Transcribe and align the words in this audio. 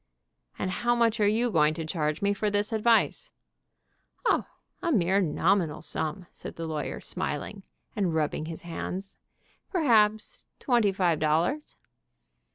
"And 0.57 0.71
how 0.71 0.95
much 0.95 1.19
are 1.19 1.27
you 1.27 1.51
going 1.51 1.75
to 1.75 1.85
charge 1.85 2.23
me 2.23 2.33
for 2.33 2.49
this 2.49 2.73
advice?" 2.73 3.29
"O, 4.25 4.47
a 4.81 4.91
mere 4.91 5.21
nominal 5.21 5.83
sum," 5.83 6.25
said 6.33 6.55
the 6.55 6.65
lawyer, 6.65 6.99
smiling, 6.99 7.61
and 7.95 8.15
rubbing 8.15 8.45
his 8.47 8.63
hands. 8.63 9.15
"Perhaps 9.69 10.47
twenty 10.57 10.91
five 10.91 11.19
dol 11.19 11.41
lars." 11.41 11.77